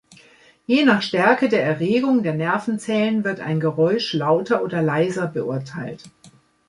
Je 0.65 0.83
nach 0.83 1.03
Stärke 1.03 1.47
der 1.47 1.63
Erregung 1.63 2.23
der 2.23 2.33
Nervenzellen 2.33 3.23
wird 3.23 3.39
ein 3.39 3.59
Geräusch 3.59 4.13
lauter 4.13 4.63
oder 4.63 4.81
leiser 4.81 5.27
beurteilt. 5.27 6.09